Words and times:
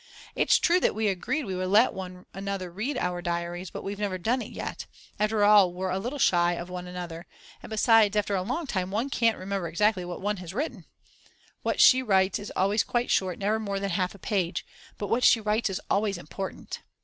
It's 0.33 0.57
true 0.57 0.79
that 0.79 0.95
we 0.95 1.09
agreed 1.09 1.45
we 1.45 1.55
would 1.55 1.67
let 1.67 1.93
one 1.93 2.25
another 2.33 2.71
read 2.71 2.97
our 2.97 3.21
diaries, 3.21 3.69
but 3.69 3.83
we've 3.83 3.99
never 3.99 4.17
done 4.17 4.41
it 4.41 4.49
yet; 4.51 4.87
after 5.19 5.43
all 5.43 5.71
we're 5.71 5.91
a 5.91 5.99
little 5.99 6.17
shy 6.17 6.53
of 6.53 6.71
one 6.71 6.87
another, 6.87 7.27
and 7.61 7.69
besides 7.69 8.17
after 8.17 8.33
a 8.33 8.41
long 8.41 8.65
time 8.65 8.89
one 8.89 9.11
can't 9.11 9.37
remember 9.37 9.67
exactly 9.67 10.03
what 10.03 10.19
one 10.19 10.37
has 10.37 10.55
written. 10.55 10.85
What 11.61 11.79
she 11.79 12.01
writes 12.01 12.39
is 12.39 12.51
always 12.55 12.83
quite 12.83 13.11
short, 13.11 13.37
never 13.37 13.59
more 13.59 13.79
than 13.79 13.91
half 13.91 14.15
a 14.15 14.17
page, 14.17 14.65
but 14.97 15.05
what 15.07 15.23
she 15.23 15.39
writes 15.39 15.69
is 15.69 15.79
always 15.87 16.17
important. 16.17 16.79